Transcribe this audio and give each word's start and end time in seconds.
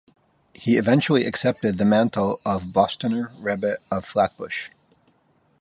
He 0.55 0.77
eventually 0.79 1.25
accepted 1.27 1.77
the 1.77 1.85
mantle 1.85 2.41
of 2.43 2.73
Bostoner 2.73 3.31
Rebbe 3.37 3.77
of 3.91 4.03
Flatbush. 4.03 4.69